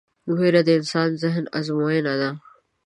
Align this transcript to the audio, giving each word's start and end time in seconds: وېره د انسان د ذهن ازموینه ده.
وېره 0.37 0.61
د 0.67 0.69
انسان 0.79 1.07
د 1.13 1.19
ذهن 1.23 1.45
ازموینه 1.59 2.13
ده. 2.21 2.31